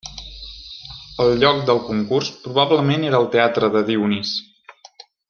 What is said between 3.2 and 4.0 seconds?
al Teatre de